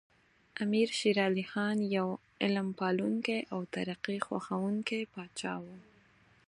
[0.63, 2.07] امیر شیر علی خان یو
[2.43, 5.65] علم پالونکی او ترقي خوښوونکی پاچا و.